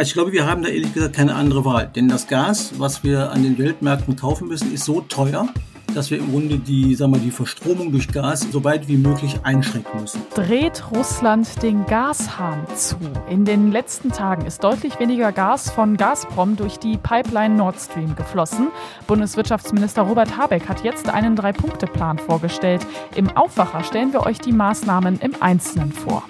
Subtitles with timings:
[0.00, 1.90] Also ich glaube, wir haben da ehrlich gesagt keine andere Wahl.
[1.94, 5.46] Denn das Gas, was wir an den Weltmärkten kaufen müssen, ist so teuer,
[5.94, 9.40] dass wir im Grunde die, sagen wir, die Verstromung durch Gas so weit wie möglich
[9.42, 10.22] einschränken müssen.
[10.34, 12.96] Dreht Russland den Gashahn zu?
[13.28, 18.16] In den letzten Tagen ist deutlich weniger Gas von Gazprom durch die Pipeline Nord Stream
[18.16, 18.68] geflossen.
[19.06, 22.86] Bundeswirtschaftsminister Robert Habeck hat jetzt einen Drei-Punkte-Plan vorgestellt.
[23.16, 26.22] Im Aufwacher stellen wir euch die Maßnahmen im Einzelnen vor.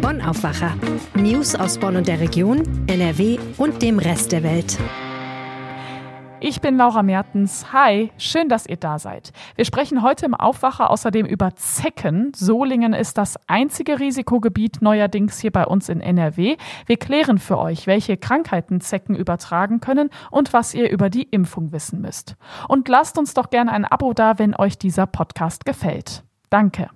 [0.00, 0.72] Bonn Aufwacher.
[1.14, 4.78] News aus Bonn und der Region, NRW und dem Rest der Welt.
[6.40, 7.70] Ich bin Laura Mertens.
[7.74, 9.32] Hi, schön, dass ihr da seid.
[9.56, 12.32] Wir sprechen heute im Aufwacher außerdem über Zecken.
[12.34, 16.56] Solingen ist das einzige Risikogebiet neuerdings hier bei uns in NRW.
[16.86, 21.72] Wir klären für euch, welche Krankheiten Zecken übertragen können und was ihr über die Impfung
[21.72, 22.36] wissen müsst.
[22.68, 26.24] Und lasst uns doch gerne ein Abo da, wenn euch dieser Podcast gefällt.
[26.48, 26.88] Danke.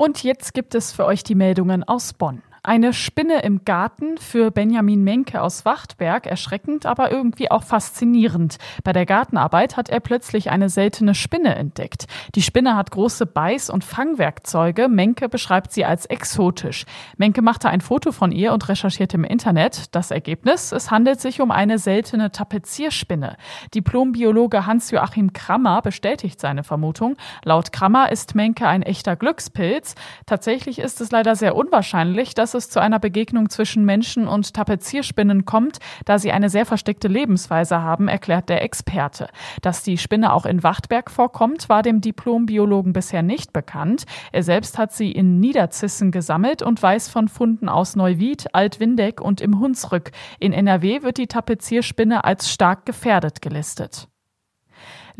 [0.00, 2.42] Und jetzt gibt es für euch die Meldungen aus Bonn.
[2.62, 6.26] Eine Spinne im Garten für Benjamin Menke aus Wachtberg.
[6.26, 8.58] Erschreckend, aber irgendwie auch faszinierend.
[8.84, 12.04] Bei der Gartenarbeit hat er plötzlich eine seltene Spinne entdeckt.
[12.34, 14.88] Die Spinne hat große Beiß- und Fangwerkzeuge.
[14.88, 16.84] Menke beschreibt sie als exotisch.
[17.16, 19.94] Menke machte ein Foto von ihr und recherchierte im Internet.
[19.94, 20.70] Das Ergebnis?
[20.72, 23.38] Es handelt sich um eine seltene Tapezierspinne.
[23.74, 27.16] Diplombiologe Hans-Joachim Krammer bestätigt seine Vermutung.
[27.42, 29.94] Laut Krammer ist Menke ein echter Glückspilz.
[30.26, 34.54] Tatsächlich ist es leider sehr unwahrscheinlich, dass dass es zu einer Begegnung zwischen Menschen und
[34.54, 39.28] Tapezierspinnen kommt, da sie eine sehr versteckte Lebensweise haben, erklärt der Experte.
[39.62, 44.04] Dass die Spinne auch in Wachtberg vorkommt, war dem Diplombiologen bisher nicht bekannt.
[44.32, 49.40] Er selbst hat sie in Niederzissen gesammelt und weiß von Funden aus Neuwied, Altwindeck und
[49.40, 50.10] im Hunsrück.
[50.40, 54.09] In NRW wird die Tapezierspinne als stark gefährdet gelistet.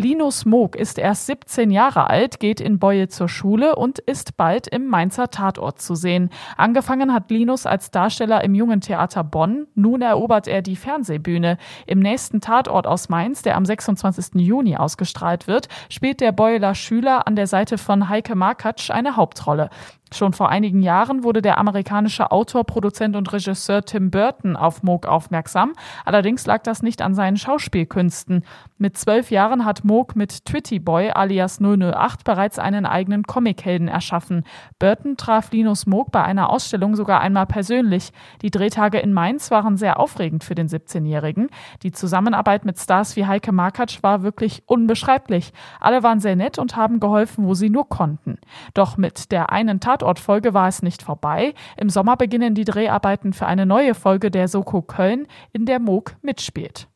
[0.00, 4.66] Linus Moog ist erst 17 Jahre alt, geht in Beue zur Schule und ist bald
[4.66, 6.30] im Mainzer Tatort zu sehen.
[6.56, 9.66] Angefangen hat Linus als Darsteller im Jungen Theater Bonn.
[9.74, 11.58] Nun erobert er die Fernsehbühne.
[11.86, 14.36] Im nächsten Tatort aus Mainz, der am 26.
[14.36, 19.68] Juni ausgestrahlt wird, spielt der Beuler Schüler an der Seite von Heike Markatsch eine Hauptrolle.
[20.12, 25.06] Schon vor einigen Jahren wurde der amerikanische Autor, Produzent und Regisseur Tim Burton auf Moog
[25.06, 25.72] aufmerksam.
[26.04, 28.44] Allerdings lag das nicht an seinen Schauspielkünsten.
[28.76, 34.44] Mit zwölf Jahren hat Moog mit Twitty Boy alias 008 bereits einen eigenen Comichelden erschaffen.
[34.80, 38.10] Burton traf Linus Moog bei einer Ausstellung sogar einmal persönlich.
[38.42, 41.50] Die Drehtage in Mainz waren sehr aufregend für den 17-Jährigen.
[41.84, 45.52] Die Zusammenarbeit mit Stars wie Heike Markatsch war wirklich unbeschreiblich.
[45.78, 48.38] Alle waren sehr nett und haben geholfen, wo sie nur konnten.
[48.74, 51.54] Doch mit der einen Tat Tatortfolge war es nicht vorbei.
[51.76, 56.16] Im Sommer beginnen die Dreharbeiten für eine neue Folge der Soko Köln, in der Moog
[56.22, 56.88] mitspielt.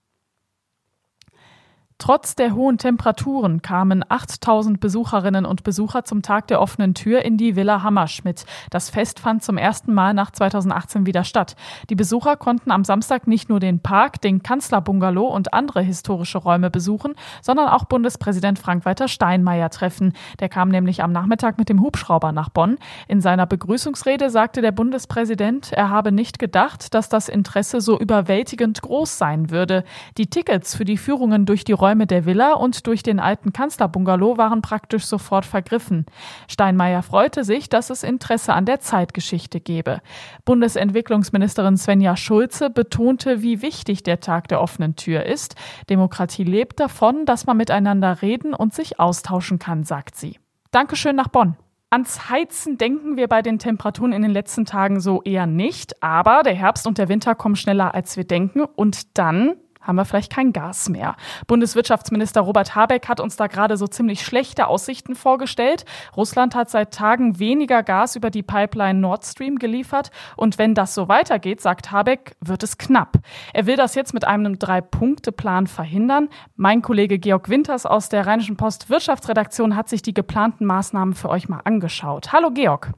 [1.99, 7.37] Trotz der hohen Temperaturen kamen 8000 Besucherinnen und Besucher zum Tag der offenen Tür in
[7.37, 8.45] die Villa Hammerschmidt.
[8.71, 11.55] Das Fest fand zum ersten Mal nach 2018 wieder statt.
[11.91, 16.69] Die Besucher konnten am Samstag nicht nur den Park, den Kanzlerbungalow und andere historische Räume
[16.69, 20.15] besuchen, sondern auch Bundespräsident Frank-Walter Steinmeier treffen.
[20.41, 22.77] Der kam nämlich am Nachmittag mit dem Hubschrauber nach Bonn.
[23.07, 28.83] In seiner Begrüßungsrede sagte der Bundespräsident, er habe nicht gedacht, dass das Interesse so überwältigend
[28.83, 29.85] groß sein würde.
[30.19, 34.39] Die Tickets für die Führungen durch die Räume der Villa und durch den alten Kanzlerbungalow
[34.39, 36.07] waren praktisch sofort vergriffen.
[36.49, 40.01] Steinmeier freute sich, dass es Interesse an der Zeitgeschichte gebe.
[40.47, 45.57] Bundesentwicklungsministerin Svenja Schulze betonte, wie wichtig der Tag der offenen Tür ist.
[45.91, 50.39] Demokratie lebt davon, dass man miteinander reden und sich austauschen kann, sagt sie.
[50.71, 51.55] Dankeschön nach Bonn.
[51.91, 56.43] Ans Heizen denken wir bei den Temperaturen in den letzten Tagen so eher nicht, aber
[56.45, 60.33] der Herbst und der Winter kommen schneller als wir denken und dann haben wir vielleicht
[60.33, 61.17] kein Gas mehr.
[61.47, 65.85] Bundeswirtschaftsminister Robert Habeck hat uns da gerade so ziemlich schlechte Aussichten vorgestellt.
[66.17, 70.11] Russland hat seit Tagen weniger Gas über die Pipeline Nord Stream geliefert.
[70.37, 73.19] Und wenn das so weitergeht, sagt Habeck, wird es knapp.
[73.53, 76.29] Er will das jetzt mit einem Drei-Punkte-Plan verhindern.
[76.57, 81.29] Mein Kollege Georg Winters aus der Rheinischen Post Wirtschaftsredaktion hat sich die geplanten Maßnahmen für
[81.29, 82.33] euch mal angeschaut.
[82.33, 82.93] Hallo Georg.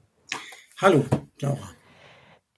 [0.81, 1.05] Hallo,
[1.41, 1.69] Laura.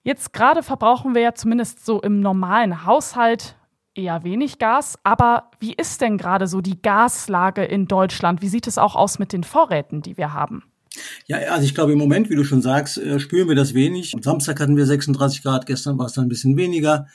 [0.03, 3.55] Jetzt gerade verbrauchen wir ja zumindest so im normalen Haushalt
[3.99, 4.97] eher wenig Gas.
[5.03, 8.41] Aber wie ist denn gerade so die Gaslage in Deutschland?
[8.41, 10.63] Wie sieht es auch aus mit den Vorräten, die wir haben?
[11.27, 14.13] Ja, also ich glaube im Moment, wie du schon sagst, äh, spüren wir das wenig.
[14.15, 17.07] Am Samstag hatten wir 36 Grad, gestern war es dann ein bisschen weniger.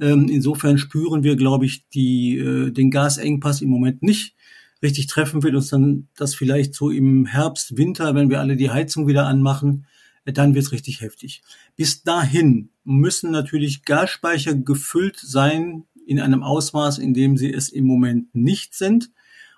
[0.00, 4.34] Ähm, insofern spüren wir, glaube ich, die, äh, den Gasengpass im Moment nicht.
[4.82, 8.70] Richtig treffen wird uns dann das vielleicht so im Herbst, Winter, wenn wir alle die
[8.70, 9.86] Heizung wieder anmachen,
[10.24, 11.42] äh, dann wird es richtig heftig.
[11.76, 17.84] Bis dahin müssen natürlich Gasspeicher gefüllt sein, in einem Ausmaß, in dem sie es im
[17.84, 19.10] Moment nicht sind.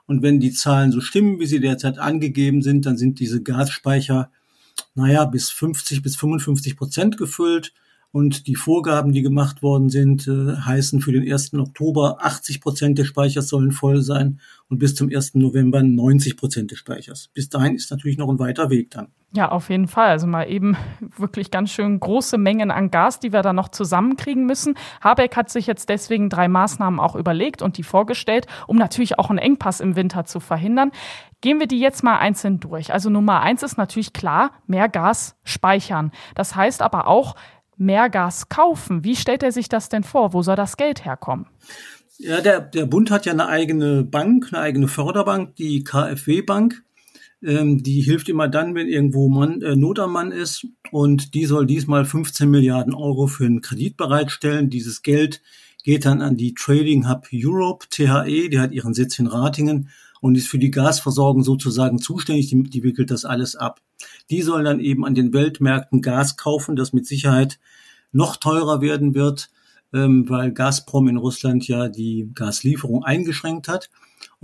[0.07, 4.31] Und wenn die Zahlen so stimmen, wie sie derzeit angegeben sind, dann sind diese Gasspeicher,
[4.95, 7.73] naja, bis 50 bis 55 Prozent gefüllt.
[8.13, 11.55] Und die Vorgaben, die gemacht worden sind, äh, heißen für den 1.
[11.55, 15.35] Oktober 80 Prozent des Speichers sollen voll sein und bis zum 1.
[15.35, 17.31] November 90 Prozent des Speichers.
[17.35, 19.09] Bis dahin ist natürlich noch ein weiter Weg dann.
[19.37, 20.11] Ja, auf jeden Fall.
[20.11, 20.77] Also mal eben
[21.17, 24.77] wirklich ganz schön große Mengen an Gas, die wir da noch zusammenkriegen müssen.
[25.01, 29.31] Habeck hat sich jetzt deswegen drei Maßnahmen auch überlegt und die vorgestellt, um natürlich auch
[29.31, 30.93] einen Engpass im Winter zu verhindern.
[31.41, 32.93] Gehen wir die jetzt mal einzeln durch.
[32.93, 36.13] Also Nummer eins ist natürlich klar, mehr Gas speichern.
[36.37, 37.35] Das heißt aber auch,
[37.77, 39.03] mehr Gas kaufen.
[39.03, 40.33] Wie stellt er sich das denn vor?
[40.33, 41.47] Wo soll das Geld herkommen?
[42.19, 46.85] Ja, der, der Bund hat ja eine eigene Bank, eine eigene Förderbank, die KfW-Bank.
[47.45, 50.67] Ähm, die hilft immer dann, wenn irgendwo Mann, äh, Not am Mann ist.
[50.91, 54.71] Und die soll diesmal 15 Milliarden Euro für einen Kredit bereitstellen.
[54.71, 55.43] Dieses Geld
[55.83, 59.91] geht dann an die Trading Hub Europe, THE, die hat ihren Sitz in Ratingen
[60.23, 62.49] und ist für die Gasversorgung sozusagen zuständig.
[62.49, 63.83] Die, die wickelt das alles ab.
[64.31, 67.59] Die sollen dann eben an den Weltmärkten Gas kaufen, das mit Sicherheit
[68.11, 69.51] noch teurer werden wird,
[69.93, 73.91] ähm, weil Gazprom in Russland ja die Gaslieferung eingeschränkt hat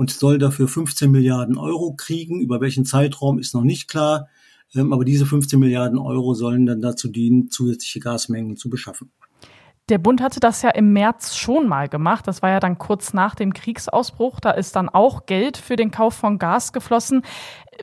[0.00, 2.40] und soll dafür 15 Milliarden Euro kriegen.
[2.40, 4.28] Über welchen Zeitraum ist noch nicht klar.
[4.74, 9.12] Ähm, aber diese 15 Milliarden Euro sollen dann dazu dienen, zusätzliche Gasmengen zu beschaffen.
[9.90, 12.26] Der Bund hatte das ja im März schon mal gemacht.
[12.26, 14.40] Das war ja dann kurz nach dem Kriegsausbruch.
[14.40, 17.20] Da ist dann auch Geld für den Kauf von Gas geflossen.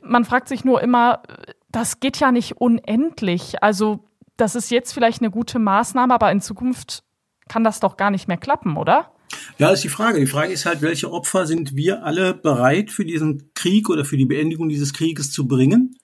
[0.02, 1.22] Man fragt sich nur immer,
[1.70, 3.62] das geht ja nicht unendlich.
[3.62, 7.04] Also das ist jetzt vielleicht eine gute Maßnahme, aber in Zukunft
[7.48, 9.12] kann das doch gar nicht mehr klappen, oder?
[9.58, 10.20] Ja, ist die Frage.
[10.20, 14.16] Die Frage ist halt, welche Opfer sind wir alle bereit für diesen Krieg oder für
[14.16, 15.96] die Beendigung dieses Krieges zu bringen?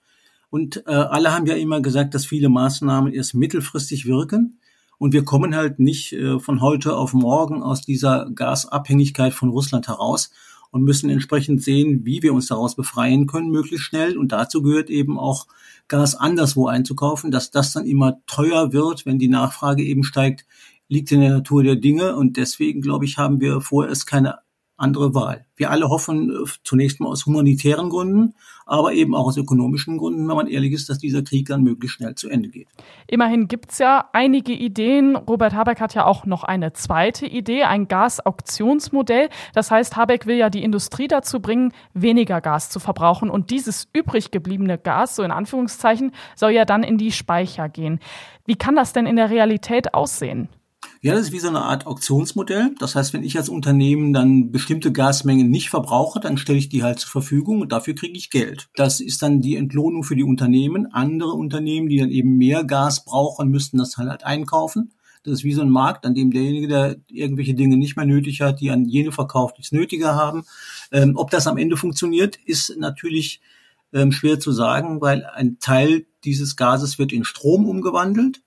[0.49, 4.59] Und äh, alle haben ja immer gesagt, dass viele Maßnahmen erst mittelfristig wirken.
[4.97, 9.87] Und wir kommen halt nicht äh, von heute auf morgen aus dieser Gasabhängigkeit von Russland
[9.87, 10.31] heraus
[10.71, 14.17] und müssen entsprechend sehen, wie wir uns daraus befreien können, möglichst schnell.
[14.17, 15.47] Und dazu gehört eben auch
[15.87, 20.45] Gas anderswo einzukaufen, dass das dann immer teuer wird, wenn die Nachfrage eben steigt,
[20.87, 22.15] liegt in der Natur der Dinge.
[22.15, 24.39] Und deswegen, glaube ich, haben wir vorerst keine
[24.77, 25.45] andere Wahl.
[25.55, 28.33] Wir alle hoffen äh, zunächst mal aus humanitären Gründen,
[28.65, 31.97] aber eben auch aus ökonomischen Gründen, wenn man ehrlich ist, dass dieser Krieg dann möglichst
[31.97, 32.67] schnell zu Ende geht.
[33.07, 35.15] Immerhin gibt's ja einige Ideen.
[35.15, 39.29] Robert Habeck hat ja auch noch eine zweite Idee, ein Gasauktionsmodell.
[39.53, 43.29] Das heißt, Habeck will ja die Industrie dazu bringen, weniger Gas zu verbrauchen.
[43.29, 47.99] Und dieses übrig gebliebene Gas, so in Anführungszeichen, soll ja dann in die Speicher gehen.
[48.45, 50.49] Wie kann das denn in der Realität aussehen?
[51.05, 52.73] Ja, das ist wie so eine Art Auktionsmodell.
[52.79, 56.81] Das heißt, wenn ich als Unternehmen dann bestimmte Gasmengen nicht verbrauche, dann stelle ich die
[56.81, 58.69] halt zur Verfügung und dafür kriege ich Geld.
[58.75, 60.91] Das ist dann die Entlohnung für die Unternehmen.
[60.91, 64.93] Andere Unternehmen, die dann eben mehr Gas brauchen, müssten das halt einkaufen.
[65.23, 68.41] Das ist wie so ein Markt, an dem derjenige, der irgendwelche Dinge nicht mehr nötig
[68.41, 70.43] hat, die an jene verkauft, die es nötiger haben.
[70.91, 73.41] Ähm, ob das am Ende funktioniert, ist natürlich
[73.93, 78.41] ähm, schwer zu sagen, weil ein Teil dieses Gases wird in Strom umgewandelt.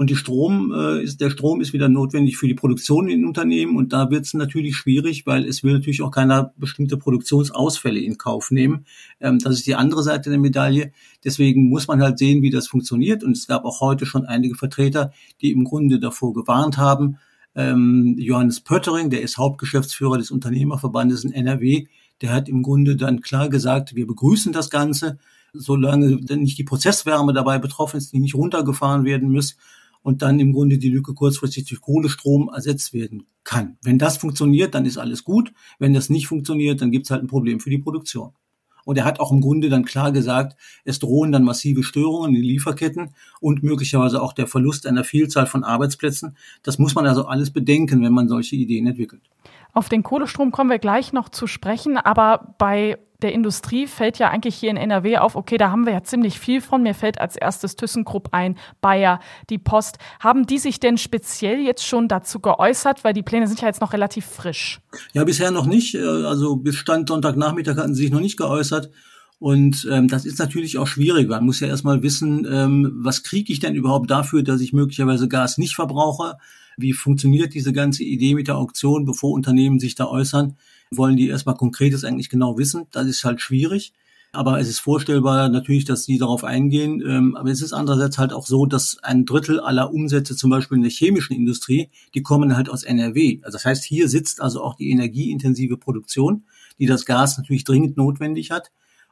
[0.00, 3.76] Und die Strom äh, ist, der Strom ist wieder notwendig für die Produktion in Unternehmen
[3.76, 8.16] und da wird es natürlich schwierig, weil es will natürlich auch keiner bestimmte Produktionsausfälle in
[8.16, 8.86] Kauf nehmen.
[9.20, 10.92] Ähm, das ist die andere Seite der Medaille.
[11.22, 13.22] Deswegen muss man halt sehen, wie das funktioniert.
[13.22, 15.12] Und es gab auch heute schon einige Vertreter,
[15.42, 17.18] die im Grunde davor gewarnt haben.
[17.54, 21.88] Ähm, Johannes Pöttering, der ist Hauptgeschäftsführer des Unternehmerverbandes in NRW,
[22.22, 25.18] der hat im Grunde dann klar gesagt, wir begrüßen das Ganze,
[25.52, 29.58] solange nicht die Prozesswärme dabei betroffen ist, die nicht runtergefahren werden muss
[30.02, 33.76] und dann im Grunde die Lücke kurzfristig durch Kohlestrom ersetzt werden kann.
[33.82, 35.52] Wenn das funktioniert, dann ist alles gut.
[35.78, 38.32] Wenn das nicht funktioniert, dann gibt es halt ein Problem für die Produktion.
[38.84, 42.36] Und er hat auch im Grunde dann klar gesagt, es drohen dann massive Störungen in
[42.36, 46.36] den Lieferketten und möglicherweise auch der Verlust einer Vielzahl von Arbeitsplätzen.
[46.62, 49.22] Das muss man also alles bedenken, wenn man solche Ideen entwickelt.
[49.72, 54.30] Auf den Kohlestrom kommen wir gleich noch zu sprechen, aber bei der Industrie fällt ja
[54.30, 56.82] eigentlich hier in NRW auf, okay, da haben wir ja ziemlich viel von.
[56.82, 59.98] Mir fällt als erstes ThyssenKrupp ein, Bayer, die Post.
[60.20, 63.04] Haben die sich denn speziell jetzt schon dazu geäußert?
[63.04, 64.80] Weil die Pläne sind ja jetzt noch relativ frisch.
[65.12, 65.94] Ja, bisher noch nicht.
[65.94, 68.90] Äh, also bis Stand Sonntagnachmittag hatten sie sich noch nicht geäußert.
[69.38, 71.28] Und ähm, das ist natürlich auch schwierig.
[71.28, 75.28] Man muss ja erstmal wissen, ähm, was kriege ich denn überhaupt dafür, dass ich möglicherweise
[75.28, 76.36] Gas nicht verbrauche?
[76.80, 80.56] Wie funktioniert diese ganze Idee mit der Auktion, bevor Unternehmen sich da äußern?
[80.90, 82.86] wollen die erstmal Konkretes eigentlich genau wissen.
[82.90, 83.92] Das ist halt schwierig.
[84.32, 87.02] Aber es ist vorstellbar natürlich, dass sie darauf eingehen.
[87.04, 90.76] Ähm, aber es ist andererseits halt auch so, dass ein Drittel aller Umsätze zum Beispiel
[90.76, 93.40] in der chemischen Industrie, die kommen halt aus NRW.
[93.42, 96.44] Also das heißt, hier sitzt also auch die energieintensive Produktion,
[96.78, 98.70] die das Gas natürlich dringend notwendig hat.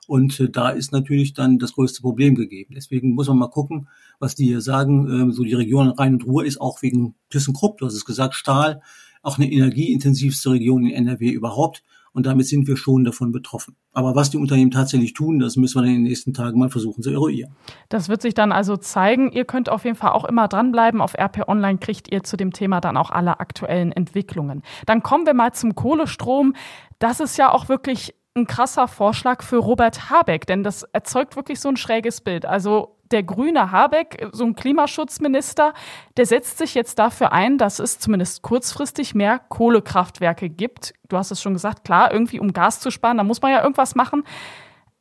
[0.09, 2.75] Und äh, da ist natürlich dann das größte Problem gegeben.
[2.75, 3.88] Deswegen muss man mal gucken,
[4.19, 5.07] was die hier sagen.
[5.07, 8.35] Ähm, so die Region Rhein und Ruhr ist auch wegen ThyssenKrupp, du hast es gesagt,
[8.35, 8.81] Stahl,
[9.23, 11.85] auch eine energieintensivste Region in NRW überhaupt.
[12.12, 13.77] Und damit sind wir schon davon betroffen.
[13.93, 17.03] Aber was die Unternehmen tatsächlich tun, das müssen wir in den nächsten Tagen mal versuchen
[17.03, 17.55] zu eruieren.
[17.91, 19.31] Das wird sich dann also zeigen.
[19.31, 21.03] Ihr könnt auf jeden Fall auch immer dranbleiben.
[21.03, 24.62] Auf RP Online kriegt ihr zu dem Thema dann auch alle aktuellen Entwicklungen.
[24.87, 26.55] Dann kommen wir mal zum Kohlestrom.
[26.99, 31.61] Das ist ja auch wirklich ein krasser Vorschlag für Robert Habeck, denn das erzeugt wirklich
[31.61, 32.47] so ein schräges Bild.
[32.47, 35.73] Also der grüne Habeck, so ein Klimaschutzminister,
[36.16, 40.92] der setzt sich jetzt dafür ein, dass es zumindest kurzfristig mehr Kohlekraftwerke gibt.
[41.09, 43.62] Du hast es schon gesagt, klar, irgendwie um Gas zu sparen, da muss man ja
[43.62, 44.25] irgendwas machen.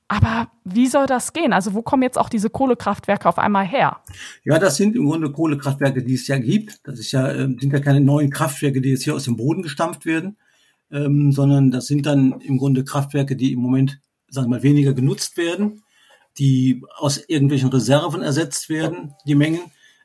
[0.09, 1.51] Aber wie soll das gehen?
[1.51, 3.97] Also wo kommen jetzt auch diese Kohlekraftwerke auf einmal her?
[4.45, 6.79] Ja, das sind im Grunde Kohlekraftwerke, die es ja gibt.
[6.87, 9.63] Das ist ja, ähm, sind ja keine neuen Kraftwerke, die jetzt hier aus dem Boden
[9.63, 10.37] gestampft werden,
[10.91, 14.93] ähm, sondern das sind dann im Grunde Kraftwerke, die im Moment, sagen wir mal, weniger
[14.93, 15.81] genutzt werden
[16.37, 19.61] die aus irgendwelchen Reserven ersetzt werden, die Mengen.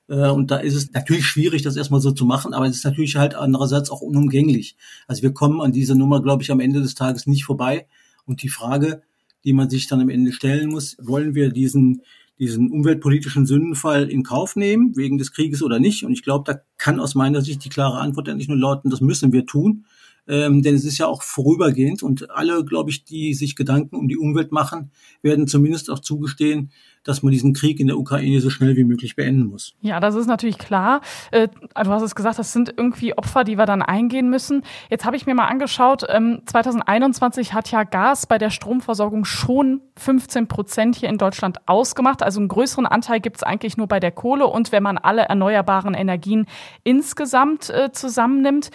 [0.08, 2.84] Äh, und da ist es natürlich schwierig, das erstmal so zu machen, aber es ist
[2.84, 4.76] natürlich halt andererseits auch unumgänglich.
[5.06, 7.86] Also wir kommen an dieser Nummer, glaube ich, am Ende des Tages nicht vorbei.
[8.24, 9.02] Und die Frage,
[9.44, 12.02] die man sich dann am Ende stellen muss, wollen wir diesen,
[12.38, 16.04] diesen umweltpolitischen Sündenfall in Kauf nehmen, wegen des Krieges oder nicht?
[16.04, 19.00] Und ich glaube, da kann aus meiner Sicht die klare Antwort endlich nur lauten, das
[19.00, 19.84] müssen wir tun.
[20.28, 24.08] Ähm, denn es ist ja auch vorübergehend und alle, glaube ich, die sich Gedanken um
[24.08, 26.70] die Umwelt machen, werden zumindest auch zugestehen,
[27.04, 29.74] dass man diesen Krieg in der Ukraine so schnell wie möglich beenden muss.
[29.80, 31.00] Ja, das ist natürlich klar.
[31.32, 34.62] Äh, du hast es gesagt, das sind irgendwie Opfer, die wir dann eingehen müssen.
[34.90, 39.80] Jetzt habe ich mir mal angeschaut, 2021 ähm, hat ja Gas bei der Stromversorgung schon
[39.96, 42.22] 15 Prozent hier in Deutschland ausgemacht.
[42.22, 45.22] Also einen größeren Anteil gibt es eigentlich nur bei der Kohle und wenn man alle
[45.22, 46.46] erneuerbaren Energien
[46.84, 48.70] insgesamt äh, zusammennimmt.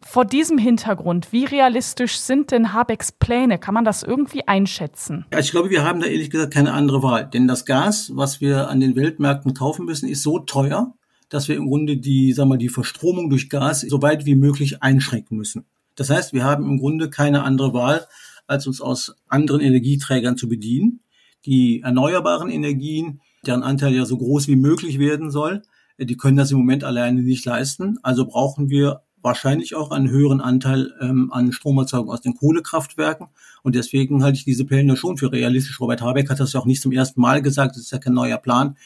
[0.00, 3.58] Vor diesem Hintergrund, wie realistisch sind denn Habecks Pläne?
[3.58, 5.26] Kann man das irgendwie einschätzen?
[5.32, 7.28] Ja, ich glaube, wir haben da ehrlich gesagt keine andere Wahl.
[7.28, 10.94] Denn das Gas, was wir an den Weltmärkten kaufen müssen, ist so teuer,
[11.28, 14.82] dass wir im Grunde die, sagen wir, die Verstromung durch Gas so weit wie möglich
[14.82, 15.64] einschränken müssen.
[15.94, 18.06] Das heißt, wir haben im Grunde keine andere Wahl,
[18.46, 21.00] als uns aus anderen Energieträgern zu bedienen.
[21.46, 25.62] Die erneuerbaren Energien, deren Anteil ja so groß wie möglich werden soll,
[25.98, 27.98] die können das im Moment alleine nicht leisten.
[28.02, 33.28] Also brauchen wir wahrscheinlich auch einen höheren Anteil ähm, an Stromerzeugung aus den Kohlekraftwerken.
[33.62, 35.80] Und deswegen halte ich diese Pläne schon für realistisch.
[35.80, 37.76] Robert Habeck hat das ja auch nicht zum ersten Mal gesagt.
[37.76, 38.76] Das ist ja kein neuer Plan.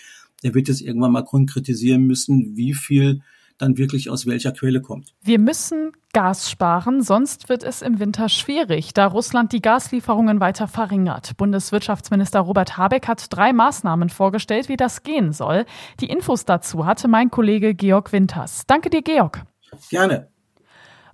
[0.43, 3.23] Der wird jetzt irgendwann mal konkretisieren müssen, wie viel
[3.59, 5.15] dann wirklich aus welcher Quelle kommt.
[5.23, 10.69] Wir müssen Gas sparen, sonst wird es im Winter schwierig, da Russland die Gaslieferungen weiter
[10.69, 11.37] verringert.
[11.37, 15.67] Bundeswirtschaftsminister Robert Habeck hat drei Maßnahmen vorgestellt, wie das gehen soll.
[16.01, 18.65] Die Infos dazu hatte mein Kollege Georg Winters.
[18.67, 19.45] Danke dir, Georg.
[19.91, 20.29] Gerne.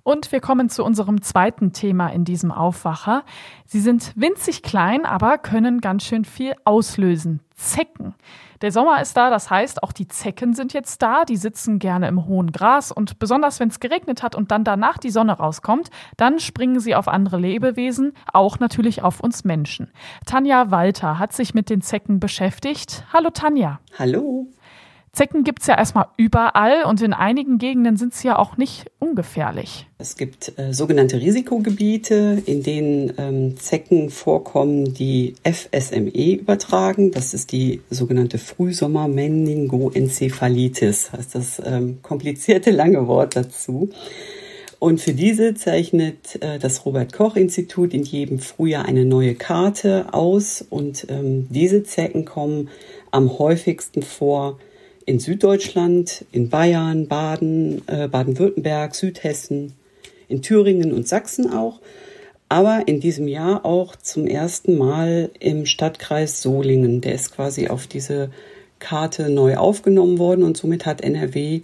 [0.05, 3.23] Und wir kommen zu unserem zweiten Thema in diesem Aufwacher.
[3.67, 7.41] Sie sind winzig klein, aber können ganz schön viel auslösen.
[7.55, 8.15] Zecken.
[8.63, 11.25] Der Sommer ist da, das heißt, auch die Zecken sind jetzt da.
[11.25, 14.99] Die sitzen gerne im hohen Gras und besonders wenn es geregnet hat und dann danach
[14.99, 19.93] die Sonne rauskommt, dann springen sie auf andere Lebewesen, auch natürlich auf uns Menschen.
[20.27, 23.05] Tanja Walter hat sich mit den Zecken beschäftigt.
[23.13, 23.81] Hallo Tanja.
[23.99, 24.49] Hallo.
[25.15, 28.91] Zecken gibt es ja erstmal überall und in einigen Gegenden sind sie ja auch nicht
[28.99, 29.87] ungefährlich.
[29.99, 37.11] Es gibt äh, sogenannte Risikogebiete, in denen ähm, Zecken vorkommen, die FSME übertragen.
[37.11, 43.91] Das ist die sogenannte Frühsommer-Meningoenzephalitis, heißt das ähm, komplizierte lange Wort dazu.
[44.79, 50.15] Und für diese zeichnet äh, das Robert Koch Institut in jedem Frühjahr eine neue Karte
[50.15, 50.65] aus.
[50.71, 52.71] Und ähm, diese Zecken kommen
[53.11, 54.59] am häufigsten vor
[55.07, 59.73] in Süddeutschland, in Bayern, Baden, äh, Baden-Württemberg, Südhessen,
[60.29, 61.81] in Thüringen und Sachsen auch,
[62.49, 67.01] aber in diesem Jahr auch zum ersten Mal im Stadtkreis Solingen.
[67.01, 68.31] Der ist quasi auf diese
[68.79, 71.63] Karte neu aufgenommen worden und somit hat NRW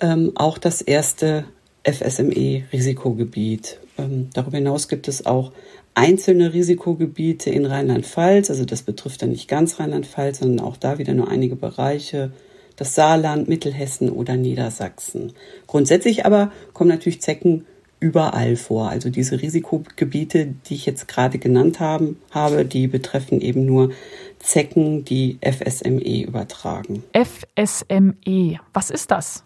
[0.00, 1.44] ähm, auch das erste
[1.84, 3.78] FSME-Risikogebiet.
[3.98, 5.52] Ähm, darüber hinaus gibt es auch
[5.94, 11.14] einzelne Risikogebiete in Rheinland-Pfalz, also das betrifft dann nicht ganz Rheinland-Pfalz, sondern auch da wieder
[11.14, 12.32] nur einige Bereiche
[12.76, 15.32] das Saarland, Mittelhessen oder Niedersachsen.
[15.66, 17.64] Grundsätzlich aber kommen natürlich Zecken
[17.98, 18.90] überall vor.
[18.90, 23.90] Also diese Risikogebiete, die ich jetzt gerade genannt haben, habe, die betreffen eben nur
[24.38, 27.02] Zecken, die FSME übertragen.
[27.12, 29.42] FSME, was ist das?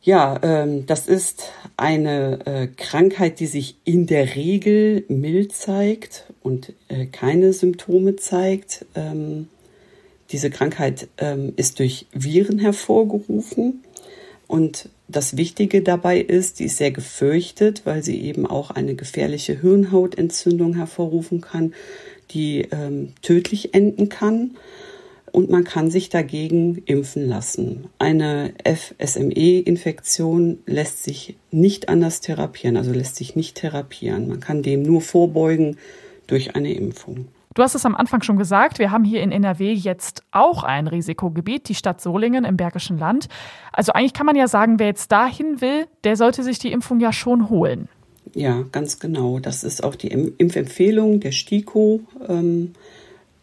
[0.00, 6.74] Ja, ähm, das ist eine äh, Krankheit, die sich in der Regel mild zeigt und
[6.88, 8.84] äh, keine Symptome zeigt.
[8.94, 9.48] Ähm,
[10.30, 13.82] diese Krankheit ähm, ist durch Viren hervorgerufen
[14.46, 19.60] und das Wichtige dabei ist, die ist sehr gefürchtet, weil sie eben auch eine gefährliche
[19.60, 21.74] Hirnhautentzündung hervorrufen kann,
[22.30, 24.56] die ähm, tödlich enden kann.
[25.32, 27.88] und man kann sich dagegen impfen lassen.
[27.98, 34.28] Eine FSME-Infektion lässt sich nicht anders therapieren, also lässt sich nicht therapieren.
[34.28, 35.76] Man kann dem nur vorbeugen
[36.28, 37.26] durch eine Impfung.
[37.54, 40.88] Du hast es am Anfang schon gesagt, wir haben hier in NRW jetzt auch ein
[40.88, 43.28] Risikogebiet, die Stadt Solingen im Bergischen Land.
[43.72, 46.98] Also eigentlich kann man ja sagen, wer jetzt dahin will, der sollte sich die Impfung
[46.98, 47.88] ja schon holen.
[48.34, 49.38] Ja, ganz genau.
[49.38, 52.72] Das ist auch die Impfempfehlung der STIKO, ähm,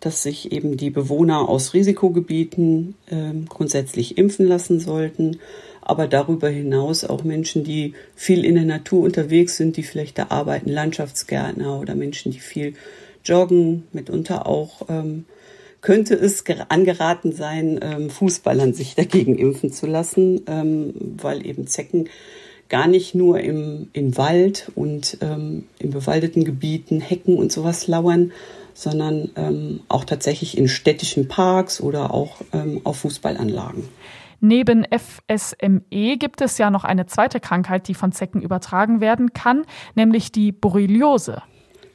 [0.02, 5.38] dass sich eben die Bewohner aus Risikogebieten ähm, grundsätzlich impfen lassen sollten.
[5.82, 10.28] Aber darüber hinaus auch Menschen, die viel in der Natur unterwegs sind, die vielleicht da
[10.30, 12.74] arbeiten, Landschaftsgärtner oder Menschen, die viel
[13.24, 15.26] Joggen, mitunter auch ähm,
[15.82, 22.10] könnte es angeraten sein, ähm, Fußballern sich dagegen impfen zu lassen, ähm, weil eben Zecken
[22.70, 28.32] gar nicht nur im, im Wald und ähm, in bewaldeten Gebieten, Hecken und sowas lauern,
[28.74, 33.84] sondern ähm, auch tatsächlich in städtischen Parks oder auch ähm, auf Fußballanlagen.
[34.40, 39.66] Neben FSME gibt es ja noch eine zweite Krankheit, die von Zecken übertragen werden kann,
[39.94, 41.44] nämlich die Borreliose.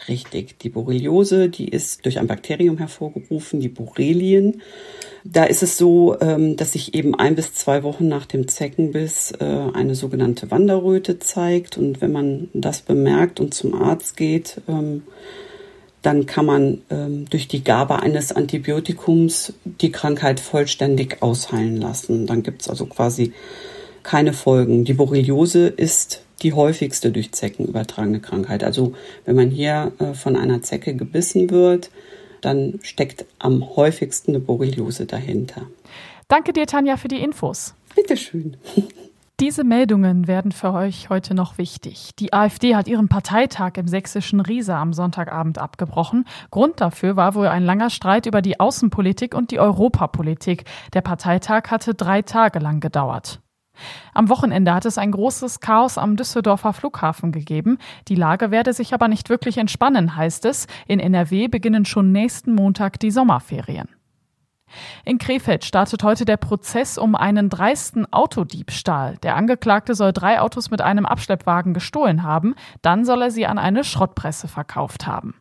[0.08, 4.62] Richtig, die Borreliose, die ist durch ein Bakterium hervorgerufen, die Borrelien.
[5.24, 9.32] Da ist es so, ähm, dass sich eben ein bis zwei Wochen nach dem Zeckenbiss
[9.40, 11.78] äh, eine sogenannte Wanderröte zeigt.
[11.78, 15.02] Und wenn man das bemerkt und zum Arzt geht, ähm,
[16.02, 22.26] dann kann man ähm, durch die Gabe eines Antibiotikums die Krankheit vollständig ausheilen lassen.
[22.26, 23.32] Dann gibt es also quasi
[24.04, 24.84] keine Folgen.
[24.84, 28.64] Die Borreliose ist die häufigste durch Zecken übertragene Krankheit.
[28.64, 28.92] Also
[29.24, 31.90] wenn man hier äh, von einer Zecke gebissen wird,
[32.40, 35.62] dann steckt am häufigsten eine Borreliose dahinter.
[36.28, 37.74] Danke dir, Tanja, für die Infos.
[37.94, 38.56] Bitteschön.
[39.38, 42.12] Diese Meldungen werden für euch heute noch wichtig.
[42.18, 46.24] Die AfD hat ihren Parteitag im sächsischen Riesa am Sonntagabend abgebrochen.
[46.50, 50.64] Grund dafür war wohl ein langer Streit über die Außenpolitik und die Europapolitik.
[50.94, 53.40] Der Parteitag hatte drei Tage lang gedauert.
[54.14, 57.78] Am Wochenende hat es ein großes Chaos am Düsseldorfer Flughafen gegeben.
[58.08, 60.66] Die Lage werde sich aber nicht wirklich entspannen, heißt es.
[60.86, 63.88] In NRW beginnen schon nächsten Montag die Sommerferien.
[65.04, 69.16] In Krefeld startet heute der Prozess um einen dreisten Autodiebstahl.
[69.18, 73.58] Der Angeklagte soll drei Autos mit einem Abschleppwagen gestohlen haben, dann soll er sie an
[73.58, 75.34] eine Schrottpresse verkauft haben.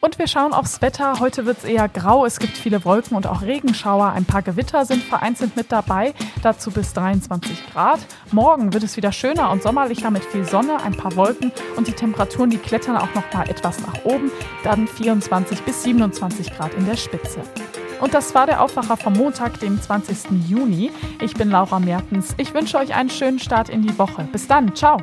[0.00, 1.20] Und wir schauen aufs Wetter.
[1.20, 2.24] Heute wird es eher grau.
[2.24, 4.12] Es gibt viele Wolken und auch Regenschauer.
[4.12, 6.14] Ein paar Gewitter sind vereinzelt mit dabei.
[6.42, 8.00] Dazu bis 23 Grad.
[8.32, 11.92] Morgen wird es wieder schöner und sommerlicher mit viel Sonne, ein paar Wolken und die
[11.92, 14.30] Temperaturen, die klettern auch noch mal etwas nach oben.
[14.64, 17.42] Dann 24 bis 27 Grad in der Spitze.
[18.00, 20.48] Und das war der Aufwacher vom Montag, dem 20.
[20.48, 20.90] Juni.
[21.20, 22.34] Ich bin Laura Mertens.
[22.38, 24.26] Ich wünsche euch einen schönen Start in die Woche.
[24.32, 24.74] Bis dann.
[24.74, 25.02] Ciao.